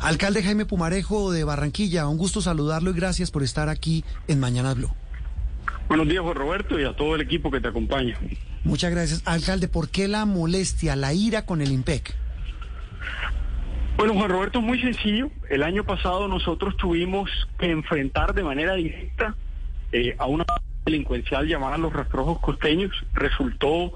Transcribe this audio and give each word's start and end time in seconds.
Alcalde 0.00 0.42
Jaime 0.42 0.66
Pumarejo 0.66 1.32
de 1.32 1.44
Barranquilla, 1.44 2.08
un 2.08 2.18
gusto 2.18 2.40
saludarlo 2.40 2.90
y 2.90 2.94
gracias 2.94 3.30
por 3.30 3.42
estar 3.42 3.68
aquí 3.68 4.04
en 4.28 4.40
Mañana 4.40 4.74
Blue. 4.74 4.90
Buenos 5.88 6.08
días, 6.08 6.22
Juan 6.22 6.34
Roberto, 6.34 6.80
y 6.80 6.84
a 6.84 6.94
todo 6.96 7.14
el 7.14 7.20
equipo 7.20 7.50
que 7.50 7.60
te 7.60 7.68
acompaña. 7.68 8.18
Muchas 8.64 8.90
gracias. 8.90 9.22
Alcalde, 9.24 9.68
¿por 9.68 9.88
qué 9.88 10.08
la 10.08 10.24
molestia, 10.26 10.96
la 10.96 11.14
ira 11.14 11.46
con 11.46 11.62
el 11.62 11.70
IMPEC? 11.70 12.14
Bueno, 13.96 14.14
Juan 14.14 14.28
Roberto, 14.28 14.58
es 14.58 14.64
muy 14.64 14.80
sencillo. 14.80 15.30
El 15.48 15.62
año 15.62 15.84
pasado 15.84 16.28
nosotros 16.28 16.76
tuvimos 16.76 17.30
que 17.58 17.70
enfrentar 17.70 18.34
de 18.34 18.42
manera 18.42 18.74
directa 18.74 19.36
eh, 19.92 20.16
a 20.18 20.26
una 20.26 20.44
delincuencial 20.84 21.46
llamada 21.46 21.78
los 21.78 21.92
rastrojos 21.92 22.40
costeños. 22.40 22.90
Resultó 23.14 23.92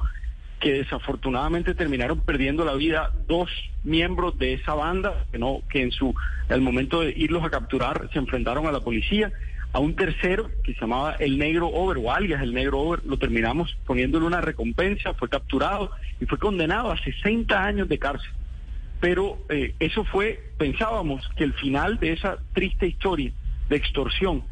que 0.60 0.72
desafortunadamente 0.74 1.74
terminaron 1.74 2.20
perdiendo 2.20 2.64
la 2.64 2.74
vida 2.74 3.12
dos 3.26 3.50
miembros 3.82 4.38
de 4.38 4.52
esa 4.52 4.74
banda, 4.74 5.24
que 5.32 5.38
no, 5.38 5.62
que 5.70 5.82
en 5.82 5.90
su 5.90 6.14
al 6.48 6.60
momento 6.60 7.00
de 7.00 7.14
irlos 7.16 7.42
a 7.44 7.50
capturar 7.50 8.08
se 8.12 8.18
enfrentaron 8.18 8.66
a 8.66 8.72
la 8.72 8.80
policía, 8.80 9.32
a 9.72 9.78
un 9.78 9.94
tercero 9.94 10.50
que 10.62 10.74
se 10.74 10.80
llamaba 10.80 11.14
el 11.14 11.38
negro 11.38 11.68
over 11.68 11.96
o 11.98 12.12
alias 12.12 12.42
el 12.42 12.52
negro 12.52 12.80
over, 12.80 13.04
lo 13.06 13.18
terminamos 13.18 13.76
poniéndole 13.86 14.26
una 14.26 14.40
recompensa, 14.40 15.14
fue 15.14 15.28
capturado 15.28 15.92
y 16.20 16.26
fue 16.26 16.38
condenado 16.38 16.90
a 16.90 16.98
60 16.98 17.64
años 17.64 17.88
de 17.88 17.98
cárcel. 17.98 18.30
Pero 19.00 19.38
eh, 19.48 19.74
eso 19.78 20.04
fue, 20.04 20.52
pensábamos 20.58 21.26
que 21.36 21.44
el 21.44 21.54
final 21.54 21.98
de 21.98 22.12
esa 22.12 22.38
triste 22.52 22.86
historia 22.86 23.32
de 23.68 23.76
extorsión, 23.76 24.42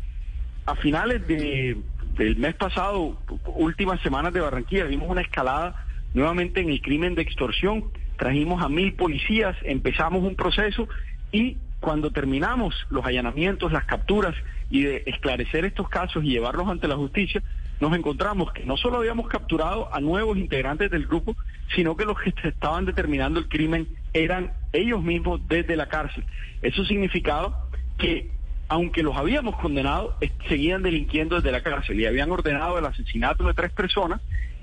a 0.65 0.75
finales 0.77 1.27
de, 1.27 1.77
del 2.17 2.37
mes 2.37 2.55
pasado, 2.55 3.21
últimas 3.47 4.01
semanas 4.01 4.33
de 4.33 4.41
Barranquilla, 4.41 4.85
vimos 4.85 5.11
una 5.11 5.21
escalada 5.21 5.85
nuevamente 6.15 6.61
en 6.61 6.71
el 6.71 6.81
crimen 6.81 7.15
de 7.15 7.23
extorsión, 7.23 7.85
trajimos 8.17 8.63
a 8.63 8.69
mil 8.69 8.95
policías, 8.95 9.57
empezamos 9.63 10.23
un 10.23 10.35
proceso 10.35 10.89
y 11.33 11.57
cuando 11.81 12.11
terminamos 12.11 12.75
los 12.91 13.05
allanamientos, 13.05 13.73
las 13.73 13.85
capturas 13.85 14.35
y 14.71 14.83
de 14.83 15.05
esclarecer 15.07 15.65
estos 15.65 15.89
casos 15.89 16.25
y 16.25 16.31
llevarlos 16.31 16.69
ante 16.69 16.89
la 16.89 16.97
justicia, 16.97 17.43
nos 17.81 17.97
encontramos 17.97 18.53
que 18.53 18.65
no 18.65 18.77
solo 18.77 18.99
habíamos 18.99 19.29
capturado 19.29 19.95
a 19.95 20.01
nuevos 20.01 20.37
integrantes 20.37 20.91
del 20.91 21.07
grupo, 21.07 21.37
sino 21.75 21.97
que 21.97 22.05
los 22.05 22.19
que 22.19 22.33
estaban 22.49 22.85
determinando 22.85 23.39
el 23.39 23.49
crimen 23.49 23.87
eran 24.13 24.53
ellos 24.73 25.03
mismos 25.03 25.41
desde 25.49 25.77
la 25.77 25.87
cárcel. 25.87 26.25
Eso 26.61 26.85
significaba 26.85 27.67
que, 27.97 28.31
aunque 28.69 29.05
los 29.05 29.17
habíamos 29.17 29.57
condenado, 29.57 30.17
seguían 30.49 30.83
delinquiendo 30.83 31.37
desde 31.37 31.53
la 31.53 31.63
cárcel 31.63 32.01
y 32.01 32.07
habían 32.07 32.31
ordenado 32.33 32.79
el 32.79 32.87
asesinato 32.87 33.47
de 33.47 33.55
tres 33.55 33.71
personas 33.71 34.21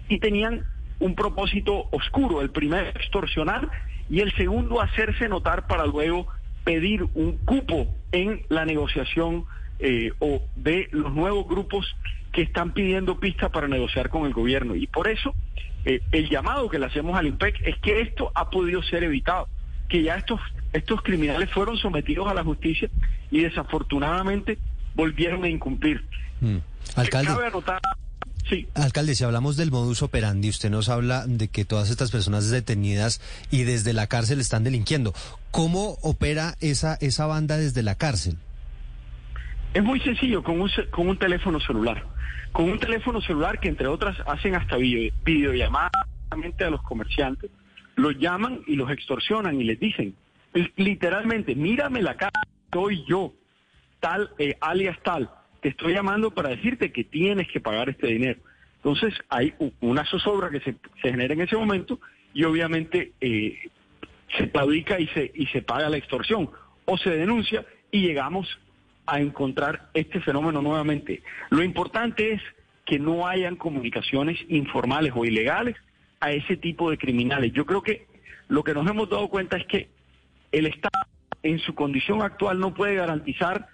y 0.10 0.20
tenían 0.20 0.66
un 1.00 1.16
propósito 1.16 1.88
oscuro, 1.92 2.42
el 2.42 2.52
primero 2.52 2.88
extorsionar 2.90 3.70
y 4.10 4.22
el 4.22 4.34
segundo 4.36 4.82
hacerse 4.82 5.28
notar 5.28 5.68
para 5.68 5.86
luego 5.86 6.28
pedir 6.64 7.04
un 7.14 7.38
cupo 7.38 7.88
en 8.12 8.46
la 8.50 8.66
negociación 8.66 9.46
eh, 9.80 10.12
o 10.20 10.42
de 10.56 10.88
los 10.92 11.14
nuevos 11.14 11.48
grupos 11.48 11.96
que 12.32 12.42
están 12.42 12.74
pidiendo 12.74 13.20
pistas 13.20 13.52
para 13.52 13.68
negociar 13.68 14.10
con 14.10 14.26
el 14.26 14.34
gobierno. 14.34 14.76
Y 14.76 14.88
por 14.88 15.08
eso 15.08 15.34
eh, 15.86 16.02
el 16.12 16.30
llamado 16.30 16.70
que 16.70 16.80
le 16.80 16.86
hacemos 16.86 17.18
al 17.18 17.28
IMPEC 17.28 17.62
es 17.66 17.78
que 17.80 18.02
esto 18.02 18.32
ha 18.36 18.50
podido 18.50 18.82
ser 18.84 19.04
evitado, 19.04 19.48
que 19.88 20.04
ya 20.04 20.16
estos, 20.16 20.40
estos 20.74 21.02
criminales 21.02 21.50
fueron 21.52 21.78
sometidos 21.78 22.28
a 22.28 22.34
la 22.34 22.44
justicia 22.44 22.90
y 23.32 23.42
desafortunadamente 23.42 24.58
volvieron 24.96 25.44
a 25.44 25.50
incumplir. 25.50 26.06
Mm. 26.42 26.58
Alcalde. 26.96 27.28
Cabe 27.28 27.48
anotar 27.48 27.82
Sí. 28.50 28.68
Alcalde, 28.76 29.16
si 29.16 29.24
hablamos 29.24 29.58
del 29.58 29.72
modus 29.72 30.04
operandi, 30.04 30.50
usted 30.50 30.70
nos 30.70 30.90
habla 30.90 31.26
de 31.26 31.48
que 31.48 31.66
todas 31.66 31.90
estas 31.90 32.12
personas 32.12 32.52
detenidas 32.52 33.20
y 33.50 33.64
desde 33.64 33.94
la 33.94 34.08
cárcel 34.08 34.40
están 34.40 34.64
delinquiendo. 34.64 35.14
¿Cómo 35.50 35.98
opera 36.04 36.56
esa, 36.60 36.96
esa 37.02 37.26
banda 37.26 37.58
desde 37.58 37.82
la 37.82 37.96
cárcel? 37.96 38.38
Es 39.74 39.84
muy 39.84 40.00
sencillo, 40.00 40.44
con 40.44 40.62
un, 40.62 40.70
con 40.92 41.10
un 41.10 41.18
teléfono 41.18 41.60
celular. 41.60 42.06
Con 42.52 42.70
un 42.70 42.80
teléfono 42.80 43.20
celular 43.22 43.60
que, 43.60 43.68
entre 43.68 43.88
otras, 43.88 44.16
hacen 44.28 44.56
hasta 44.56 44.78
video, 44.78 45.12
videollamadas 45.26 46.06
a 46.32 46.70
los 46.70 46.82
comerciantes, 46.84 47.50
los 47.96 48.18
llaman 48.18 48.62
y 48.68 48.76
los 48.76 48.92
extorsionan 48.92 49.60
y 49.60 49.64
les 49.64 49.80
dicen, 49.80 50.16
literalmente, 50.76 51.56
mírame 51.56 52.02
la 52.02 52.16
cara, 52.16 52.42
soy 52.72 53.04
yo, 53.08 53.34
tal, 54.00 54.32
eh, 54.38 54.56
alias 54.60 54.98
tal 55.04 55.30
te 55.66 55.70
estoy 55.70 55.94
llamando 55.94 56.30
para 56.30 56.50
decirte 56.50 56.92
que 56.92 57.04
tienes 57.04 57.48
que 57.48 57.60
pagar 57.60 57.90
este 57.90 58.06
dinero. 58.06 58.40
Entonces 58.76 59.16
hay 59.30 59.52
una 59.82 60.06
zozobra 60.06 60.52
que 60.52 60.60
se, 60.60 60.76
genera 61.02 61.34
en 61.34 61.42
ese 61.42 61.58
momento 61.58 62.00
y 62.36 62.44
obviamente 62.44 63.14
eh, 63.20 63.58
se 64.38 64.46
fabrica 64.50 65.00
y 65.00 65.08
se, 65.08 65.32
y 65.34 65.48
se 65.48 65.64
paga 65.64 65.90
la 65.90 65.98
extorsión 65.98 66.52
o 66.86 66.98
se 67.00 67.10
denuncia 67.10 67.66
y 67.90 68.02
llegamos 68.02 68.48
a 69.08 69.20
encontrar 69.20 69.90
este 69.96 70.22
fenómeno 70.22 70.62
nuevamente. 70.62 71.24
Lo 71.50 71.64
importante 71.64 72.34
es 72.34 72.44
que 72.86 73.00
no 73.00 73.28
hayan 73.28 73.56
comunicaciones 73.56 74.38
informales 74.50 75.14
o 75.16 75.26
ilegales 75.26 75.76
a 76.20 76.32
ese 76.32 76.58
tipo 76.58 76.92
de 76.92 77.00
criminales. 77.00 77.54
Yo 77.54 77.66
creo 77.66 77.82
que 77.82 78.06
lo 78.50 78.64
que 78.64 78.76
nos 78.76 78.88
hemos 78.88 79.10
dado 79.10 79.28
cuenta 79.30 79.58
es 79.58 79.66
que 79.66 79.90
el 80.52 80.68
Estado 80.68 81.08
en 81.42 81.58
su 81.58 81.74
condición 81.74 82.22
actual 82.22 82.60
no 82.60 82.76
puede 82.76 82.94
garantizar 82.94 83.70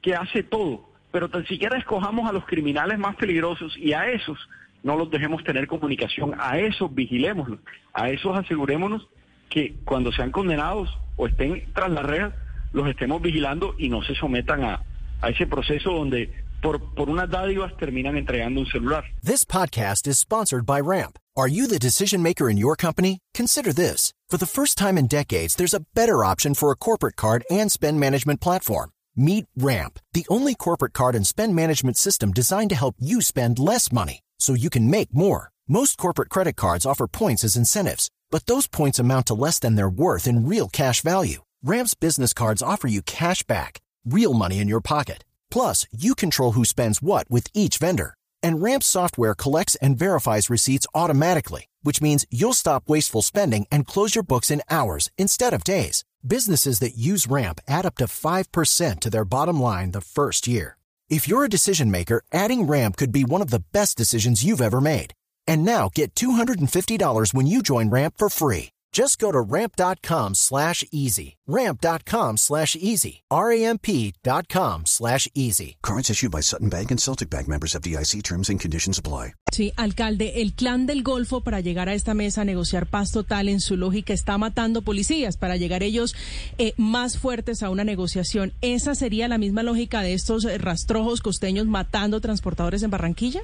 que 0.00 0.14
hace 0.14 0.44
todo 0.44 0.87
pero 1.10 1.28
tan 1.28 1.46
siquiera 1.46 1.78
escojamos 1.78 2.28
a 2.28 2.32
los 2.32 2.44
criminales 2.44 2.98
más 2.98 3.16
peligrosos 3.16 3.76
y 3.76 3.92
a 3.92 4.10
esos 4.10 4.38
no 4.82 4.96
los 4.96 5.10
dejemos 5.10 5.42
tener 5.44 5.66
comunicación, 5.66 6.34
a 6.38 6.58
esos 6.58 6.94
vigilémoslos, 6.94 7.60
a 7.92 8.10
esos 8.10 8.36
asegurémonos 8.36 9.08
que 9.48 9.76
cuando 9.84 10.12
sean 10.12 10.30
condenados 10.30 10.88
o 11.16 11.26
estén 11.26 11.64
tras 11.74 11.90
las 11.90 12.04
rejas, 12.04 12.34
los 12.72 12.88
estemos 12.88 13.20
vigilando 13.22 13.74
y 13.78 13.88
no 13.88 14.02
se 14.02 14.14
sometan 14.14 14.62
a, 14.64 14.82
a 15.20 15.30
ese 15.30 15.46
proceso 15.46 15.90
donde 15.90 16.32
por, 16.62 16.94
por 16.94 17.08
unas 17.08 17.30
dádivas 17.30 17.76
terminan 17.76 18.16
entregando 18.16 18.60
un 18.60 18.66
celular. 18.66 19.04
This 19.22 19.44
podcast 19.44 20.06
is 20.06 20.18
sponsored 20.18 20.66
by 20.66 20.80
Ramp. 20.80 21.18
Are 21.36 21.48
you 21.48 21.66
the 21.66 21.78
decision 21.78 22.22
maker 22.22 22.50
in 22.50 22.56
your 22.56 22.76
company? 22.76 23.20
Consider 23.32 23.72
this. 23.72 24.12
For 24.28 24.38
the 24.38 24.46
first 24.46 24.76
time 24.76 24.98
in 24.98 25.06
decades, 25.06 25.54
there's 25.54 25.74
a 25.74 25.84
better 25.94 26.24
option 26.24 26.54
for 26.54 26.70
a 26.70 26.76
corporate 26.76 27.16
card 27.16 27.44
and 27.50 27.70
spend 27.70 27.98
management 27.98 28.40
platform. 28.40 28.90
Meet 29.20 29.46
Ramp, 29.56 29.98
the 30.12 30.24
only 30.30 30.54
corporate 30.54 30.92
card 30.92 31.16
and 31.16 31.26
spend 31.26 31.52
management 31.52 31.96
system 31.96 32.30
designed 32.30 32.70
to 32.70 32.76
help 32.76 32.94
you 33.00 33.20
spend 33.20 33.58
less 33.58 33.90
money 33.90 34.20
so 34.38 34.54
you 34.54 34.70
can 34.70 34.88
make 34.88 35.12
more. 35.12 35.50
Most 35.66 35.98
corporate 35.98 36.28
credit 36.28 36.54
cards 36.54 36.86
offer 36.86 37.08
points 37.08 37.42
as 37.42 37.56
incentives, 37.56 38.10
but 38.30 38.46
those 38.46 38.68
points 38.68 39.00
amount 39.00 39.26
to 39.26 39.34
less 39.34 39.58
than 39.58 39.74
their 39.74 39.88
worth 39.88 40.28
in 40.28 40.46
real 40.46 40.68
cash 40.68 41.00
value. 41.00 41.42
Ramp's 41.64 41.94
business 41.94 42.32
cards 42.32 42.62
offer 42.62 42.86
you 42.86 43.02
cash 43.02 43.42
back, 43.42 43.78
real 44.04 44.34
money 44.34 44.60
in 44.60 44.68
your 44.68 44.80
pocket. 44.80 45.24
Plus, 45.50 45.84
you 45.90 46.14
control 46.14 46.52
who 46.52 46.64
spends 46.64 47.02
what 47.02 47.28
with 47.28 47.48
each 47.54 47.78
vendor. 47.78 48.14
And 48.40 48.62
Ramp 48.62 48.84
software 48.84 49.34
collects 49.34 49.74
and 49.82 49.98
verifies 49.98 50.48
receipts 50.48 50.86
automatically, 50.94 51.66
which 51.82 52.00
means 52.00 52.24
you'll 52.30 52.52
stop 52.52 52.88
wasteful 52.88 53.22
spending 53.22 53.66
and 53.72 53.84
close 53.84 54.14
your 54.14 54.22
books 54.22 54.48
in 54.48 54.62
hours 54.70 55.10
instead 55.18 55.52
of 55.52 55.64
days. 55.64 56.04
Businesses 56.26 56.80
that 56.80 56.98
use 56.98 57.28
Ramp 57.28 57.60
add 57.68 57.86
up 57.86 57.94
to 57.96 58.06
5% 58.06 59.00
to 59.00 59.10
their 59.10 59.24
bottom 59.24 59.62
line 59.62 59.92
the 59.92 60.00
first 60.00 60.48
year. 60.48 60.76
If 61.08 61.28
you're 61.28 61.44
a 61.44 61.48
decision 61.48 61.90
maker, 61.90 62.22
adding 62.32 62.66
Ramp 62.66 62.96
could 62.96 63.12
be 63.12 63.24
one 63.24 63.40
of 63.40 63.50
the 63.50 63.64
best 63.72 63.96
decisions 63.96 64.44
you've 64.44 64.60
ever 64.60 64.80
made. 64.80 65.14
And 65.46 65.64
now 65.64 65.90
get 65.94 66.14
$250 66.14 67.32
when 67.32 67.46
you 67.46 67.62
join 67.62 67.88
Ramp 67.90 68.14
for 68.18 68.28
free. 68.28 68.70
Just 68.92 69.18
go 69.18 69.30
to 69.30 69.40
ramp.com 69.40 70.34
slash 70.34 70.84
easy. 70.90 71.36
Ramp.com 71.46 72.36
slash 72.36 72.76
easy. 72.76 73.22
R-A-M-P.com 73.30 74.82
slash 74.86 75.28
easy. 75.34 75.76
Cards 75.82 76.10
issued 76.10 76.30
by 76.30 76.40
Sutton 76.40 76.68
Bank 76.68 76.90
and 76.90 77.00
Celtic 77.00 77.30
Bank 77.30 77.48
members 77.48 77.74
of 77.74 77.82
DIC 77.82 78.22
terms 78.22 78.50
and 78.50 78.60
conditions 78.60 78.98
apply. 78.98 79.34
Sí, 79.52 79.72
alcalde, 79.76 80.42
el 80.42 80.52
clan 80.52 80.86
del 80.86 81.02
Golfo 81.02 81.40
para 81.42 81.60
llegar 81.60 81.88
a 81.88 81.94
esta 81.94 82.14
mesa 82.14 82.42
a 82.42 82.44
negociar 82.44 82.86
paz 82.86 83.12
total 83.12 83.48
en 83.48 83.60
su 83.60 83.76
lógica 83.76 84.12
está 84.12 84.36
matando 84.36 84.82
policías 84.82 85.36
para 85.36 85.56
llegar 85.56 85.82
ellos 85.82 86.14
eh, 86.58 86.74
más 86.76 87.18
fuertes 87.18 87.62
a 87.62 87.70
una 87.70 87.84
negociación. 87.84 88.52
¿Esa 88.60 88.94
sería 88.94 89.26
la 89.26 89.38
misma 89.38 89.62
lógica 89.62 90.02
de 90.02 90.12
estos 90.12 90.44
rastrojos 90.60 91.20
costeños 91.22 91.66
matando 91.66 92.20
transportadores 92.20 92.82
en 92.82 92.90
Barranquilla? 92.90 93.42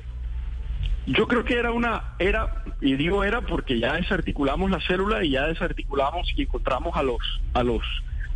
Yo 1.07 1.29
creo 1.29 1.45
que 1.45 1.59
era 1.59 1.71
una, 1.71 2.15
era, 2.19 2.65
y 2.81 2.97
digo 2.97 3.25
era 3.25 3.43
porque 3.43 3.79
ya 3.79 3.95
desarticulamos 3.95 4.71
la 4.71 4.81
célula 4.81 5.23
y 5.23 5.31
ya 5.31 5.47
desarticulamos 5.47 6.33
y 6.37 6.43
encontramos 6.43 6.97
a 6.97 7.03
los, 7.03 7.19
a 7.53 7.63
los 7.63 7.83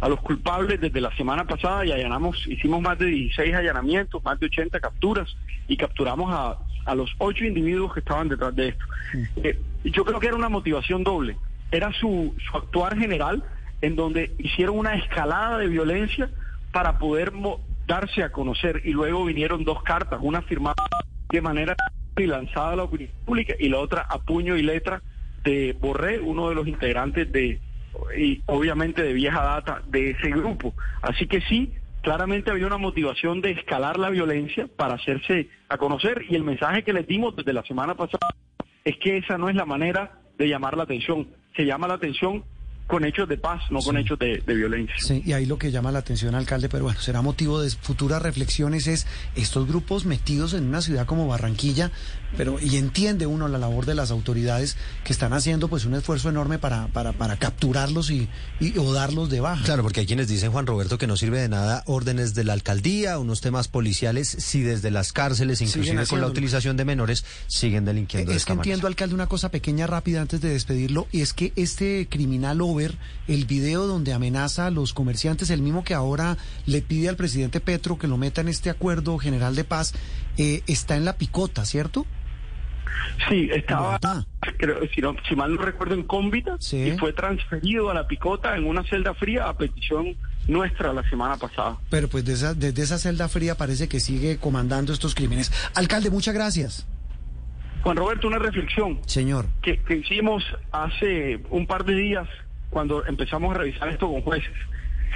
a 0.00 0.08
los 0.08 0.20
culpables 0.20 0.80
desde 0.80 1.00
la 1.00 1.14
semana 1.16 1.44
pasada 1.44 1.84
y 1.84 1.90
allanamos, 1.90 2.46
hicimos 2.46 2.80
más 2.80 2.98
de 2.98 3.06
16 3.06 3.54
allanamientos, 3.54 4.22
más 4.22 4.38
de 4.38 4.46
80 4.46 4.78
capturas 4.78 5.28
y 5.66 5.76
capturamos 5.76 6.32
a, 6.32 6.56
a 6.84 6.94
los 6.94 7.10
ocho 7.18 7.44
individuos 7.44 7.92
que 7.92 8.00
estaban 8.00 8.28
detrás 8.28 8.54
de 8.54 8.68
esto. 8.68 8.84
Eh, 9.42 9.58
yo 9.84 10.04
creo 10.04 10.20
que 10.20 10.28
era 10.28 10.36
una 10.36 10.48
motivación 10.48 11.02
doble. 11.02 11.36
Era 11.70 11.92
su, 11.92 12.34
su 12.48 12.56
actuar 12.56 12.96
general 12.96 13.42
en 13.82 13.96
donde 13.96 14.34
hicieron 14.38 14.78
una 14.78 14.94
escalada 14.94 15.58
de 15.58 15.66
violencia 15.66 16.30
para 16.72 16.98
poder 16.98 17.32
darse 17.86 18.22
a 18.22 18.30
conocer 18.30 18.82
y 18.84 18.92
luego 18.92 19.24
vinieron 19.24 19.64
dos 19.64 19.82
cartas, 19.82 20.20
una 20.22 20.42
firmada 20.42 20.76
de 21.30 21.40
manera 21.40 21.76
y 22.22 22.26
lanzada 22.26 22.72
a 22.72 22.76
la 22.76 22.84
opinión 22.84 23.10
pública 23.24 23.54
y 23.58 23.68
la 23.68 23.78
otra 23.78 24.02
a 24.02 24.18
puño 24.18 24.56
y 24.56 24.62
letra 24.62 25.02
de 25.44 25.76
Borré, 25.80 26.20
uno 26.20 26.48
de 26.48 26.54
los 26.54 26.66
integrantes 26.66 27.30
de 27.32 27.60
y 28.16 28.42
obviamente 28.46 29.02
de 29.02 29.12
vieja 29.12 29.42
data 29.42 29.82
de 29.88 30.10
ese 30.10 30.30
grupo. 30.30 30.74
Así 31.02 31.26
que 31.26 31.40
sí, 31.42 31.72
claramente 32.02 32.50
había 32.50 32.66
una 32.66 32.78
motivación 32.78 33.40
de 33.40 33.52
escalar 33.52 33.98
la 33.98 34.10
violencia 34.10 34.68
para 34.76 34.94
hacerse 34.94 35.48
a 35.68 35.78
conocer 35.78 36.24
y 36.28 36.36
el 36.36 36.44
mensaje 36.44 36.82
que 36.82 36.92
les 36.92 37.06
dimos 37.06 37.34
desde 37.34 37.52
la 37.52 37.62
semana 37.64 37.94
pasada 37.94 38.34
es 38.84 38.96
que 38.98 39.18
esa 39.18 39.36
no 39.36 39.48
es 39.48 39.56
la 39.56 39.66
manera 39.66 40.12
de 40.38 40.48
llamar 40.48 40.76
la 40.76 40.84
atención. 40.84 41.28
Se 41.56 41.64
llama 41.64 41.88
la 41.88 41.94
atención 41.94 42.44
con 42.88 43.04
hechos 43.04 43.28
de 43.28 43.36
paz, 43.36 43.60
no 43.70 43.80
con 43.80 43.98
hechos 43.98 44.18
de, 44.18 44.42
violencia. 44.46 44.96
Sí, 44.98 45.22
y 45.24 45.34
ahí 45.34 45.44
lo 45.44 45.58
que 45.58 45.70
llama 45.70 45.92
la 45.92 45.98
atención, 46.00 46.34
alcalde, 46.34 46.70
pero 46.70 46.84
bueno, 46.84 46.98
será 46.98 47.20
motivo 47.20 47.60
de 47.60 47.70
futuras 47.70 48.22
reflexiones, 48.22 48.86
es 48.86 49.06
estos 49.36 49.68
grupos 49.68 50.06
metidos 50.06 50.54
en 50.54 50.64
una 50.64 50.80
ciudad 50.80 51.04
como 51.04 51.28
Barranquilla, 51.28 51.92
pero 52.36 52.58
y 52.60 52.76
entiende 52.76 53.26
uno 53.26 53.46
la 53.46 53.58
labor 53.58 53.84
de 53.84 53.94
las 53.94 54.10
autoridades 54.10 54.76
que 55.04 55.12
están 55.12 55.34
haciendo 55.34 55.68
pues 55.68 55.84
un 55.84 55.94
esfuerzo 55.94 56.30
enorme 56.30 56.58
para, 56.58 56.88
para, 56.88 57.12
para 57.12 57.36
capturarlos 57.36 58.10
y, 58.10 58.28
y, 58.58 58.78
o 58.78 58.92
darlos 58.92 59.28
de 59.28 59.40
baja. 59.40 59.64
Claro, 59.64 59.82
porque 59.82 60.00
hay 60.00 60.06
quienes 60.06 60.28
dicen, 60.28 60.50
Juan 60.50 60.66
Roberto, 60.66 60.96
que 60.96 61.06
no 61.06 61.16
sirve 61.16 61.40
de 61.40 61.48
nada 61.50 61.82
órdenes 61.86 62.34
de 62.34 62.44
la 62.44 62.54
alcaldía, 62.54 63.18
unos 63.18 63.42
temas 63.42 63.68
policiales, 63.68 64.28
si 64.28 64.62
desde 64.62 64.90
las 64.90 65.12
cárceles, 65.12 65.60
inclusive 65.60 66.06
con 66.06 66.22
la 66.22 66.26
utilización 66.26 66.78
de 66.78 66.86
menores, 66.86 67.24
siguen 67.48 67.84
delinquiendo. 67.84 68.32
Es 68.32 68.46
que 68.46 68.54
entiendo, 68.54 68.86
alcalde, 68.86 69.14
una 69.14 69.26
cosa 69.26 69.50
pequeña, 69.50 69.86
rápida, 69.86 70.22
antes 70.22 70.40
de 70.40 70.48
despedirlo, 70.48 71.06
y 71.12 71.20
es 71.20 71.34
que 71.34 71.52
este 71.54 72.08
criminal 72.08 72.62
el 72.80 73.44
video 73.46 73.86
donde 73.86 74.12
amenaza 74.12 74.66
a 74.66 74.70
los 74.70 74.92
comerciantes, 74.92 75.50
el 75.50 75.62
mismo 75.62 75.84
que 75.84 75.94
ahora 75.94 76.36
le 76.66 76.82
pide 76.82 77.08
al 77.08 77.16
presidente 77.16 77.60
Petro 77.60 77.98
que 77.98 78.06
lo 78.06 78.16
meta 78.16 78.40
en 78.40 78.48
este 78.48 78.70
acuerdo 78.70 79.18
general 79.18 79.54
de 79.54 79.64
paz, 79.64 79.94
eh, 80.36 80.62
está 80.66 80.96
en 80.96 81.04
la 81.04 81.16
picota, 81.16 81.64
¿cierto? 81.64 82.06
Sí, 83.28 83.50
estaba, 83.52 83.98
si, 85.28 85.36
mal 85.36 85.54
no 85.54 85.60
recuerdo, 85.60 85.94
en 85.94 86.04
Cómbita 86.04 86.56
y 86.72 86.92
fue 86.92 87.12
transferido 87.12 87.90
a 87.90 87.94
la 87.94 88.06
picota 88.06 88.56
en 88.56 88.64
una 88.64 88.84
celda 88.84 89.12
fría 89.14 89.48
a 89.48 89.56
petición 89.56 90.16
nuestra 90.46 90.92
la 90.92 91.08
semana 91.08 91.36
pasada. 91.36 91.78
Pero 91.90 92.08
pues 92.08 92.24
desde 92.24 92.82
esa 92.82 92.98
celda 92.98 93.28
fría 93.28 93.56
parece 93.56 93.88
que 93.88 94.00
sigue 94.00 94.38
comandando 94.38 94.92
estos 94.92 95.14
crímenes. 95.14 95.52
Alcalde, 95.74 96.10
muchas 96.10 96.34
gracias. 96.34 96.86
Juan 97.82 97.96
Roberto, 97.96 98.26
una 98.26 98.38
reflexión. 98.38 99.00
Señor. 99.06 99.46
Que, 99.62 99.80
hicimos 99.96 100.44
hace 100.72 101.40
un 101.50 101.66
par 101.66 101.84
de 101.84 101.94
días 101.94 102.28
cuando 102.70 103.04
empezamos 103.06 103.54
a 103.54 103.58
revisar 103.58 103.88
esto 103.88 104.10
con 104.10 104.22
jueces. 104.22 104.52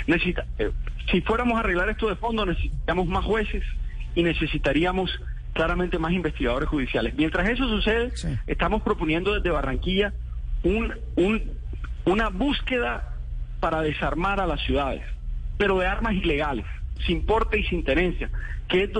Necesita, 0.07 0.47
eh, 0.59 0.71
si 1.11 1.21
fuéramos 1.21 1.57
a 1.57 1.61
arreglar 1.61 1.89
esto 1.89 2.09
de 2.09 2.17
fondo, 2.17 2.47
necesitaríamos 2.47 3.07
más 3.07 3.25
jueces 3.25 3.65
y 4.15 4.23
necesitaríamos 4.23 5.11
claramente 5.53 5.99
más 5.99 6.13
investigadores 6.13 6.69
judiciales. 6.69 7.15
Mientras 7.15 7.49
eso 7.49 7.69
sucede, 7.69 8.13
estamos 8.47 8.83
proponiendo 8.83 9.35
desde 9.35 9.51
Barranquilla 9.51 10.13
un, 10.63 10.95
un, 11.17 11.43
una 12.05 12.29
búsqueda 12.29 13.17
para 13.61 13.83
desarmar 13.83 14.41
a 14.41 14.47
las 14.47 14.61
ciudades, 14.63 15.03
pero 15.59 15.79
de 15.79 15.87
armas 15.87 16.15
ilegales, 16.15 16.65
sin 17.07 17.25
porte 17.27 17.61
y 17.61 17.65
sin 17.65 17.85
tenencia, 17.85 18.31
que 18.69 18.91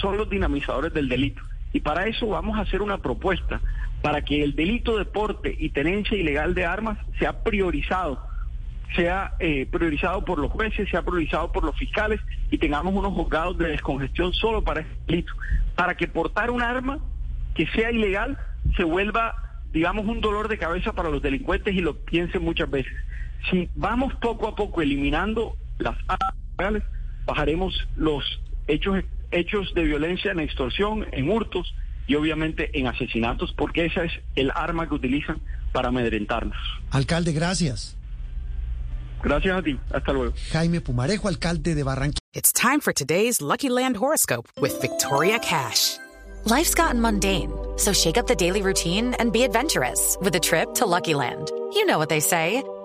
son 0.00 0.16
los 0.16 0.28
dinamizadores 0.28 0.92
del 0.92 1.08
delito. 1.08 1.42
Y 1.72 1.80
para 1.80 2.06
eso 2.06 2.26
vamos 2.26 2.58
a 2.58 2.62
hacer 2.62 2.82
una 2.82 2.98
propuesta 2.98 3.60
para 4.02 4.22
que 4.22 4.42
el 4.42 4.54
delito 4.54 4.96
de 4.96 5.04
porte 5.04 5.54
y 5.58 5.70
tenencia 5.70 6.16
ilegal 6.16 6.54
de 6.54 6.64
armas 6.64 6.98
sea 7.18 7.42
priorizado, 7.42 8.22
sea 8.96 9.34
eh, 9.38 9.66
priorizado 9.70 10.24
por 10.24 10.38
los 10.38 10.50
jueces, 10.50 10.88
sea 10.88 11.02
priorizado 11.02 11.52
por 11.52 11.64
los 11.64 11.76
fiscales 11.76 12.20
y 12.50 12.58
tengamos 12.58 12.94
unos 12.94 13.12
juzgados 13.12 13.58
de 13.58 13.68
descongestión 13.68 14.32
solo 14.32 14.64
para 14.64 14.80
este 14.80 14.94
delito, 15.06 15.32
para 15.76 15.96
que 15.96 16.08
portar 16.08 16.50
un 16.50 16.62
arma 16.62 16.98
que 17.54 17.66
sea 17.68 17.90
ilegal 17.90 18.38
se 18.76 18.84
vuelva, 18.84 19.62
digamos, 19.72 20.06
un 20.06 20.20
dolor 20.20 20.48
de 20.48 20.58
cabeza 20.58 20.92
para 20.92 21.10
los 21.10 21.22
delincuentes 21.22 21.74
y 21.74 21.80
lo 21.80 21.96
piensen 21.96 22.42
muchas 22.42 22.70
veces. 22.70 22.92
Si 23.50 23.68
vamos 23.74 24.14
poco 24.14 24.48
a 24.48 24.54
poco 24.54 24.82
eliminando 24.82 25.56
las 25.78 25.96
armas 26.08 26.34
ilegales, 26.58 26.82
bajaremos 27.26 27.88
los 27.96 28.40
hechos 28.66 29.04
hechos 29.32 29.72
de 29.74 29.84
violencia 29.84 30.32
en 30.32 30.40
extorsión, 30.40 31.06
en 31.12 31.30
hurtos 31.30 31.72
y 32.10 32.16
obviamente 32.16 32.76
en 32.76 32.88
asesinatos, 32.88 33.54
porque 33.56 33.84
esa 33.84 34.02
es 34.02 34.10
el 34.34 34.50
arma 34.56 34.88
que 34.88 34.94
utilizan 34.94 35.40
para 35.72 35.90
amedrentarnos. 35.90 36.58
Alcalde, 36.90 37.32
gracias. 37.32 37.96
Gracias 39.22 39.56
a 39.56 39.62
ti. 39.62 39.78
Hasta 39.92 40.12
luego. 40.12 40.34
Jaime 40.50 40.80
Pumarejo, 40.80 41.28
alcalde 41.28 41.76
de 41.76 41.84
Barranquilla. 41.84 42.18
It's 42.34 42.52
time 42.52 42.80
for 42.80 42.92
today's 42.92 43.40
Lucky 43.40 43.68
Land 43.68 43.96
horoscope 43.96 44.48
with 44.60 44.72
Victoria 44.80 45.38
Cash. 45.38 45.98
Life's 46.46 46.74
gotten 46.74 47.00
mundane, 47.00 47.52
so 47.76 47.92
shake 47.92 48.18
up 48.18 48.26
the 48.26 48.34
daily 48.34 48.62
routine 48.62 49.14
and 49.20 49.30
be 49.30 49.44
adventurous 49.44 50.16
with 50.20 50.34
a 50.34 50.40
trip 50.40 50.74
to 50.74 50.86
Lucky 50.86 51.14
Land. 51.14 51.52
You 51.74 51.86
know 51.86 51.98
what 51.98 52.08
they 52.08 52.18
say. 52.20 52.64